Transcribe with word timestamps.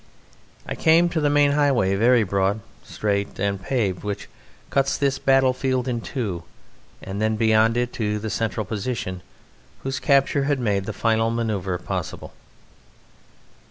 I 0.67 0.73
came 0.73 1.09
to 1.09 1.21
the 1.21 1.29
main 1.29 1.51
highway, 1.51 1.93
very 1.93 2.23
broad, 2.23 2.61
straight, 2.83 3.37
and 3.37 3.61
paved, 3.61 4.03
which 4.03 4.27
cuts 4.71 4.97
this 4.97 5.19
battlefield 5.19 5.87
in 5.87 6.01
two, 6.01 6.41
and 7.03 7.21
then 7.21 7.35
beyond 7.35 7.77
it 7.77 7.93
to 8.01 8.17
the 8.17 8.31
central 8.31 8.65
position 8.65 9.21
whose 9.83 9.99
capture 9.99 10.45
had 10.45 10.59
made 10.59 10.85
the 10.85 10.91
final 10.93 11.29
manoeuvre 11.29 11.77
possible. 11.83 12.33